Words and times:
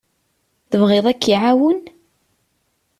Tebɣiḍ 0.69 1.05
ad 1.07 1.17
k-iɛawen? 1.21 1.79